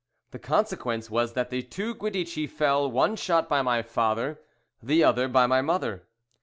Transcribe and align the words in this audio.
The 0.31 0.39
consequence 0.39 1.11
was 1.11 1.33
that 1.33 1.51
the 1.51 1.61
two 1.61 1.93
Guidici 1.93 2.49
fell, 2.49 2.89
one 2.89 3.15
shot 3.15 3.47
by 3.47 3.61
my 3.61 3.83
father, 3.83 4.41
the 4.81 5.03
other 5.03 5.27
by 5.27 5.45
my 5.45 5.61
mother. 5.61 6.07